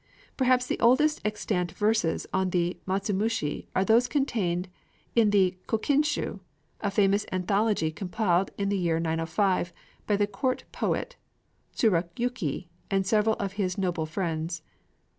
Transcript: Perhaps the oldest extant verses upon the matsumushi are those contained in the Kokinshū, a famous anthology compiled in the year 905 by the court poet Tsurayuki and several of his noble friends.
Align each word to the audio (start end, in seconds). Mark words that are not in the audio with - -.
Perhaps 0.35 0.65
the 0.65 0.79
oldest 0.79 1.21
extant 1.23 1.73
verses 1.73 2.25
upon 2.25 2.49
the 2.49 2.75
matsumushi 2.87 3.67
are 3.75 3.85
those 3.85 4.07
contained 4.07 4.67
in 5.15 5.29
the 5.29 5.55
Kokinshū, 5.67 6.39
a 6.79 6.89
famous 6.89 7.23
anthology 7.31 7.91
compiled 7.91 8.49
in 8.57 8.69
the 8.69 8.77
year 8.79 8.99
905 8.99 9.71
by 10.07 10.15
the 10.15 10.25
court 10.25 10.63
poet 10.71 11.17
Tsurayuki 11.75 12.65
and 12.89 13.05
several 13.05 13.35
of 13.35 13.53
his 13.53 13.77
noble 13.77 14.07
friends. 14.07 14.63